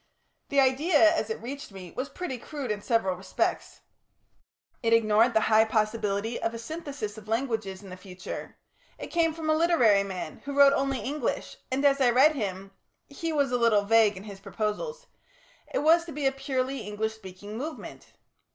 The 0.49 0.59
idea, 0.59 1.13
as 1.15 1.29
it 1.29 1.39
reached 1.43 1.71
me, 1.71 1.91
was 1.95 2.09
pretty 2.09 2.39
crude 2.39 2.71
in 2.71 2.81
several 2.81 3.15
respects. 3.15 3.81
It 4.81 4.93
ignored 4.93 5.35
the 5.35 5.41
high 5.41 5.63
possibility 5.65 6.41
of 6.41 6.55
a 6.55 6.57
synthesis 6.57 7.19
of 7.19 7.27
languages 7.27 7.83
in 7.83 7.91
the 7.91 7.95
future; 7.97 8.57
it 8.97 9.11
came 9.11 9.31
from 9.31 9.47
a 9.47 9.53
literary 9.53 10.01
man, 10.01 10.41
who 10.45 10.57
wrote 10.57 10.73
only 10.73 11.01
English, 11.01 11.57
and, 11.71 11.85
as 11.85 12.01
I 12.01 12.09
read 12.09 12.33
him 12.33 12.71
he 13.09 13.31
was 13.31 13.51
a 13.51 13.59
little 13.59 13.83
vague 13.83 14.17
in 14.17 14.23
his 14.23 14.39
proposals 14.39 15.05
it 15.71 15.83
was 15.83 16.03
to 16.05 16.11
be 16.11 16.25
a 16.25 16.31
purely 16.31 16.79
English 16.79 17.13
speaking 17.13 17.55
movement. 17.55 18.07